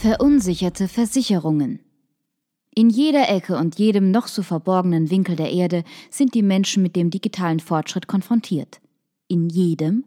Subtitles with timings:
[0.00, 1.80] Verunsicherte Versicherungen.
[2.72, 6.94] In jeder Ecke und jedem noch so verborgenen Winkel der Erde sind die Menschen mit
[6.94, 8.80] dem digitalen Fortschritt konfrontiert.
[9.26, 10.04] In jedem?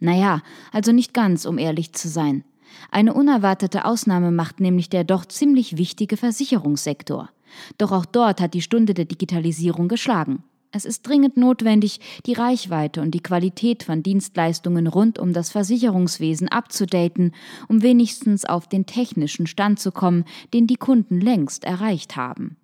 [0.00, 0.40] Naja,
[0.72, 2.42] also nicht ganz, um ehrlich zu sein.
[2.90, 7.28] Eine unerwartete Ausnahme macht nämlich der doch ziemlich wichtige Versicherungssektor.
[7.76, 10.42] Doch auch dort hat die Stunde der Digitalisierung geschlagen.
[10.76, 16.48] Es ist dringend notwendig, die Reichweite und die Qualität von Dienstleistungen rund um das Versicherungswesen
[16.48, 17.32] abzudaten,
[17.68, 22.56] um wenigstens auf den technischen Stand zu kommen, den die Kunden längst erreicht haben.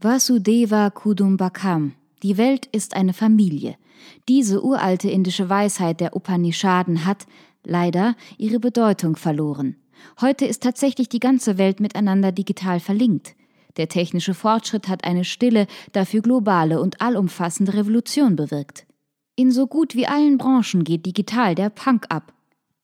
[0.00, 3.74] Vasudeva Kudumbakam Die Welt ist eine Familie.
[4.28, 7.26] Diese uralte indische Weisheit der Upanishaden hat,
[7.64, 9.74] leider ihre Bedeutung verloren.
[10.20, 13.34] Heute ist tatsächlich die ganze Welt miteinander digital verlinkt.
[13.76, 18.86] Der technische Fortschritt hat eine stille, dafür globale und allumfassende Revolution bewirkt.
[19.36, 22.34] In so gut wie allen Branchen geht digital der Punk ab.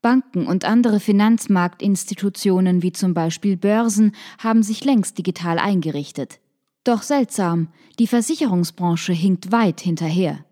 [0.01, 6.41] Banken und andere Finanzmarktinstitutionen wie zum Beispiel Börsen haben sich längst digital eingerichtet.
[6.85, 10.46] Doch seltsam, die Versicherungsbranche hinkt weit hinterher.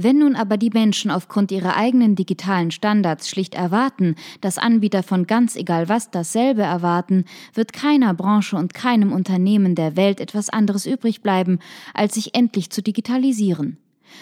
[0.00, 5.26] Wenn nun aber die Menschen aufgrund ihrer eigenen digitalen Standards schlicht erwarten, dass Anbieter von
[5.26, 10.86] ganz egal was dasselbe erwarten, wird keiner Branche und keinem Unternehmen der Welt etwas anderes
[10.86, 11.58] übrig bleiben,
[11.94, 13.76] als sich endlich zu digitalisieren.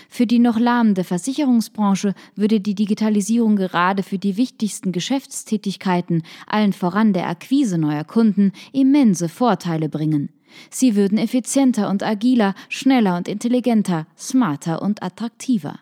[0.09, 7.13] Für die noch lahmende Versicherungsbranche würde die Digitalisierung gerade für die wichtigsten Geschäftstätigkeiten, allen voran
[7.13, 10.31] der Akquise neuer Kunden, immense Vorteile bringen.
[10.71, 15.81] Sie würden effizienter und agiler, schneller und intelligenter, smarter und attraktiver.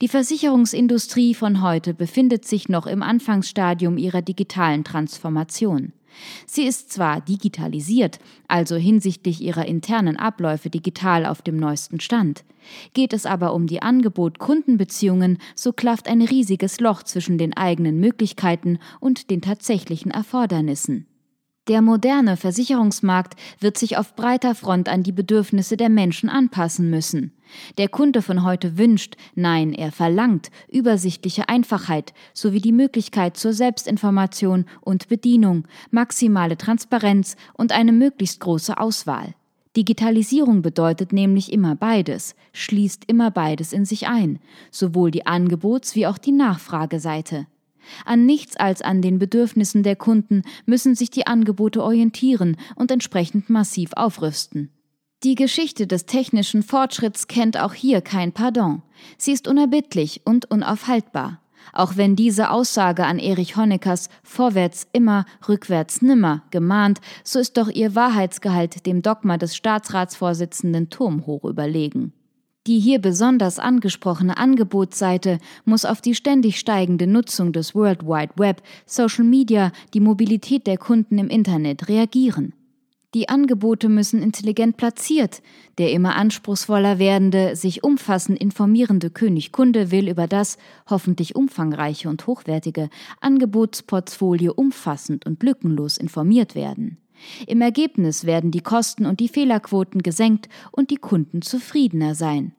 [0.00, 5.92] Die Versicherungsindustrie von heute befindet sich noch im Anfangsstadium ihrer digitalen Transformation.
[6.46, 12.44] Sie ist zwar digitalisiert, also hinsichtlich ihrer internen Abläufe digital auf dem neuesten Stand.
[12.92, 18.78] Geht es aber um die Angebot-Kundenbeziehungen, so klafft ein riesiges Loch zwischen den eigenen Möglichkeiten
[19.00, 21.06] und den tatsächlichen Erfordernissen.
[21.68, 27.32] Der moderne Versicherungsmarkt wird sich auf breiter Front an die Bedürfnisse der Menschen anpassen müssen.
[27.76, 34.64] Der Kunde von heute wünscht, nein, er verlangt übersichtliche Einfachheit sowie die Möglichkeit zur Selbstinformation
[34.80, 39.34] und Bedienung, maximale Transparenz und eine möglichst große Auswahl.
[39.76, 44.38] Digitalisierung bedeutet nämlich immer beides, schließt immer beides in sich ein,
[44.70, 47.46] sowohl die Angebots- wie auch die Nachfrageseite.
[48.04, 53.50] An nichts als an den Bedürfnissen der Kunden müssen sich die Angebote orientieren und entsprechend
[53.50, 54.70] massiv aufrüsten.
[55.24, 58.82] Die Geschichte des technischen Fortschritts kennt auch hier kein Pardon.
[59.16, 61.40] Sie ist unerbittlich und unaufhaltbar.
[61.72, 67.68] Auch wenn diese Aussage an Erich Honeckers Vorwärts immer, rückwärts nimmer gemahnt, so ist doch
[67.68, 72.12] ihr Wahrheitsgehalt dem Dogma des Staatsratsvorsitzenden turmhoch überlegen.
[72.68, 78.62] Die hier besonders angesprochene Angebotsseite muss auf die ständig steigende Nutzung des World Wide Web,
[78.84, 82.52] Social Media, die Mobilität der Kunden im Internet reagieren.
[83.14, 85.40] Die Angebote müssen intelligent platziert.
[85.78, 90.58] Der immer anspruchsvoller werdende, sich umfassend informierende König Kunde will über das,
[90.90, 92.90] hoffentlich umfangreiche und hochwertige,
[93.22, 96.98] Angebotsportfolio umfassend und lückenlos informiert werden.
[97.46, 102.52] Im Ergebnis werden die Kosten und die Fehlerquoten gesenkt und die Kunden zufriedener sein.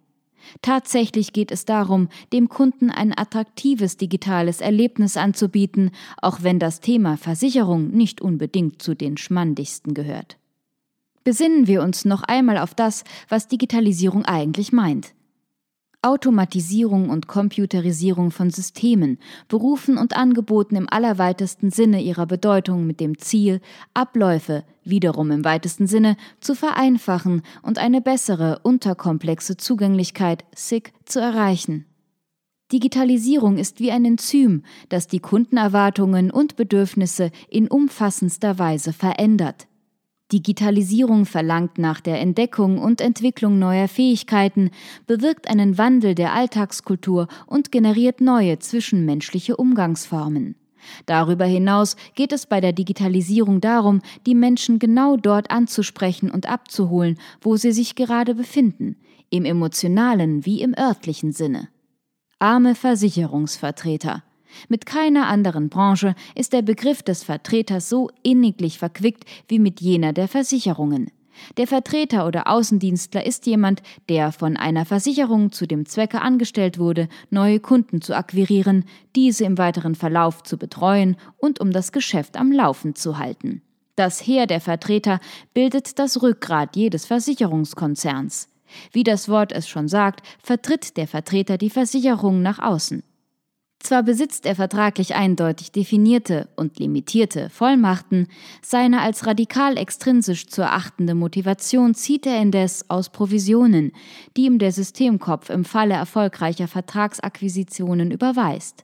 [0.61, 5.91] Tatsächlich geht es darum, dem Kunden ein attraktives digitales Erlebnis anzubieten,
[6.21, 10.37] auch wenn das Thema Versicherung nicht unbedingt zu den schmandigsten gehört.
[11.23, 15.13] Besinnen wir uns noch einmal auf das, was Digitalisierung eigentlich meint.
[16.01, 19.19] Automatisierung und Computerisierung von Systemen,
[19.49, 23.59] Berufen und Angeboten im allerweitesten Sinne ihrer Bedeutung mit dem Ziel,
[23.93, 31.85] Abläufe, wiederum im weitesten Sinne, zu vereinfachen und eine bessere, unterkomplexe Zugänglichkeit, SIG, zu erreichen.
[32.71, 39.67] Digitalisierung ist wie ein Enzym, das die Kundenerwartungen und Bedürfnisse in umfassendster Weise verändert.
[40.31, 44.69] Digitalisierung verlangt nach der Entdeckung und Entwicklung neuer Fähigkeiten,
[45.07, 50.55] bewirkt einen Wandel der Alltagskultur und generiert neue zwischenmenschliche Umgangsformen.
[51.05, 57.19] Darüber hinaus geht es bei der Digitalisierung darum, die Menschen genau dort anzusprechen und abzuholen,
[57.41, 58.95] wo sie sich gerade befinden,
[59.29, 61.69] im emotionalen wie im örtlichen Sinne.
[62.39, 64.23] Arme Versicherungsvertreter.
[64.67, 70.13] Mit keiner anderen Branche ist der Begriff des Vertreters so inniglich verquickt wie mit jener
[70.13, 71.11] der Versicherungen.
[71.57, 77.07] Der Vertreter oder Außendienstler ist jemand, der von einer Versicherung zu dem Zwecke angestellt wurde,
[77.29, 78.85] neue Kunden zu akquirieren,
[79.15, 83.61] diese im weiteren Verlauf zu betreuen und um das Geschäft am Laufen zu halten.
[83.95, 85.19] Das Heer der Vertreter
[85.53, 88.47] bildet das Rückgrat jedes Versicherungskonzerns.
[88.91, 93.03] Wie das Wort es schon sagt, vertritt der Vertreter die Versicherung nach außen.
[93.79, 98.27] Zwar besitzt er vertraglich eindeutig definierte und limitierte Vollmachten,
[98.61, 103.93] seine als radikal extrinsisch zu erachtende Motivation zieht er indes aus Provisionen,
[104.35, 108.83] die ihm der Systemkopf im Falle erfolgreicher Vertragsakquisitionen überweist.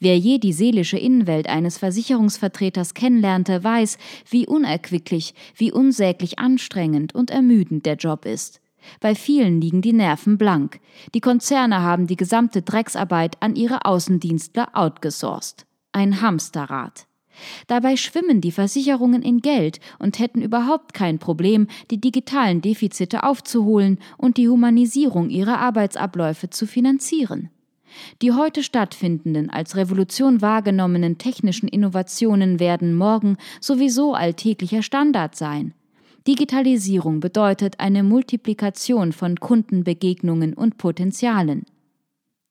[0.00, 3.98] Wer je die seelische Innenwelt eines Versicherungsvertreters kennenlernte, weiß,
[4.30, 8.60] wie unerquicklich, wie unsäglich anstrengend und ermüdend der Job ist.
[9.00, 10.80] Bei vielen liegen die Nerven blank.
[11.14, 15.66] Die Konzerne haben die gesamte Drecksarbeit an ihre Außendienstler outgesourced.
[15.92, 17.06] Ein Hamsterrad.
[17.66, 23.98] Dabei schwimmen die Versicherungen in Geld und hätten überhaupt kein Problem, die digitalen Defizite aufzuholen
[24.16, 27.50] und die Humanisierung ihrer Arbeitsabläufe zu finanzieren.
[28.20, 35.72] Die heute stattfindenden, als Revolution wahrgenommenen technischen Innovationen werden morgen sowieso alltäglicher Standard sein.
[36.26, 41.66] Digitalisierung bedeutet eine Multiplikation von Kundenbegegnungen und Potenzialen.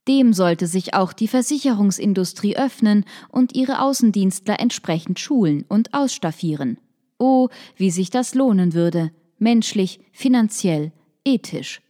[0.08, 6.78] Dem sollte sich auch die Versicherungsindustrie öffnen und ihre Außendienstler entsprechend schulen und ausstaffieren.
[7.18, 10.92] Oh, wie sich das lohnen würde, menschlich, finanziell,
[11.26, 11.82] ethisch.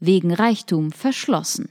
[0.00, 1.70] Wegen Reichtum verschlossen.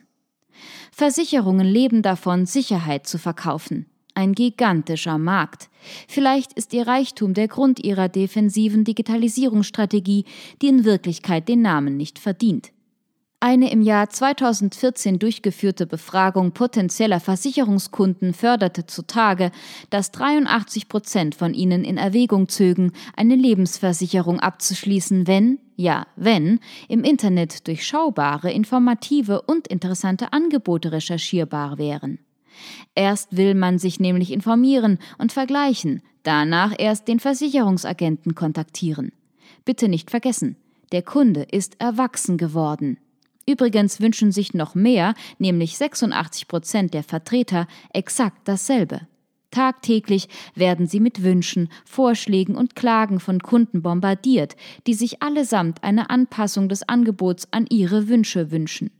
[0.91, 3.90] Versicherungen leben davon, Sicherheit zu verkaufen.
[4.13, 5.69] Ein gigantischer Markt.
[6.07, 10.25] Vielleicht ist ihr Reichtum der Grund ihrer defensiven Digitalisierungsstrategie,
[10.61, 12.71] die in Wirklichkeit den Namen nicht verdient.
[13.43, 19.49] Eine im Jahr 2014 durchgeführte Befragung potenzieller Versicherungskunden förderte zutage,
[19.89, 27.03] dass 83 Prozent von ihnen in Erwägung zögen, eine Lebensversicherung abzuschließen, wenn, ja, wenn, im
[27.03, 32.19] Internet durchschaubare, informative und interessante Angebote recherchierbar wären.
[32.95, 39.11] Erst will man sich nämlich informieren und vergleichen, danach erst den Versicherungsagenten kontaktieren.
[39.65, 40.57] Bitte nicht vergessen,
[40.91, 42.97] der Kunde ist erwachsen geworden.
[43.47, 49.07] Übrigens wünschen sich noch mehr, nämlich 86 Prozent der Vertreter, exakt dasselbe.
[49.51, 54.55] Tagtäglich werden sie mit Wünschen, Vorschlägen und Klagen von Kunden bombardiert,
[54.87, 58.91] die sich allesamt eine Anpassung des Angebots an ihre Wünsche wünschen.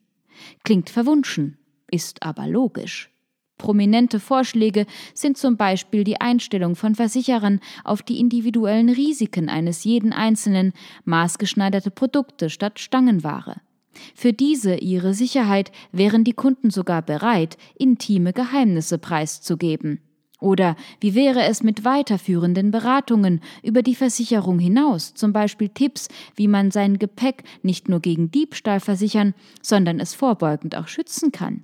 [0.64, 1.58] Klingt verwunschen,
[1.90, 3.10] ist aber logisch.
[3.62, 10.14] Prominente Vorschläge sind zum Beispiel die Einstellung von Versicherern auf die individuellen Risiken eines jeden
[10.14, 10.74] Einzelnen,
[11.06, 13.62] maßgeschneiderte Produkte statt Stangenware.
[14.16, 20.00] Für diese ihre Sicherheit wären die Kunden sogar bereit, intime Geheimnisse preiszugeben.
[20.40, 26.48] Oder wie wäre es mit weiterführenden Beratungen über die Versicherung hinaus, zum Beispiel Tipps, wie
[26.48, 31.64] man sein Gepäck nicht nur gegen Diebstahl versichern, sondern es vorbeugend auch schützen kann?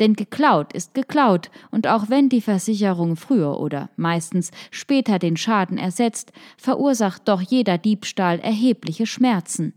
[0.00, 5.78] Denn geklaut ist geklaut, und auch wenn die Versicherung früher oder meistens später den Schaden
[5.78, 9.74] ersetzt, verursacht doch jeder Diebstahl erhebliche Schmerzen.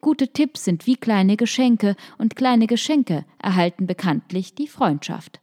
[0.00, 5.40] Gute Tipps sind wie kleine Geschenke, und kleine Geschenke erhalten bekanntlich die Freundschaft.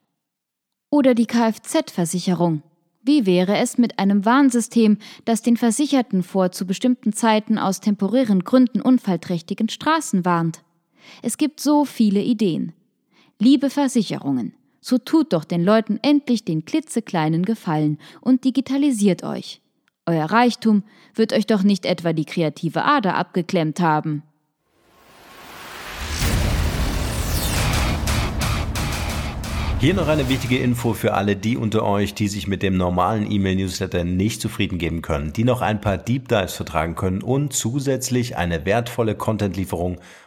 [0.90, 2.64] Oder die Kfz-Versicherung.
[3.04, 8.44] Wie wäre es mit einem Warnsystem, das den Versicherten vor zu bestimmten Zeiten aus temporären
[8.44, 10.64] Gründen unfallträchtigen Straßen warnt?
[11.22, 12.74] Es gibt so viele Ideen.
[13.40, 19.62] Liebe Versicherungen, so tut doch den Leuten endlich den klitzekleinen Gefallen und digitalisiert euch.
[20.08, 20.82] Euer Reichtum
[21.14, 24.24] wird euch doch nicht etwa die kreative Ader abgeklemmt haben.
[29.80, 33.32] Hier noch eine wichtige Info für alle die unter euch, die sich mit dem normalen
[33.32, 38.36] E-Mail-Newsletter nicht zufrieden geben können, die noch ein paar Deep Dives vertragen können und zusätzlich
[38.36, 40.00] eine wertvolle Content-Lieferung